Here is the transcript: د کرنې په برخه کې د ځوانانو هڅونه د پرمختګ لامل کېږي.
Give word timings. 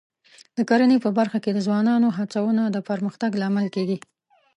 د 0.57 0.59
کرنې 0.69 0.97
په 1.03 1.09
برخه 1.17 1.37
کې 1.43 1.51
د 1.53 1.59
ځوانانو 1.67 2.07
هڅونه 2.17 2.63
د 2.69 2.77
پرمختګ 2.89 3.31
لامل 3.41 3.67
کېږي. 3.75 3.97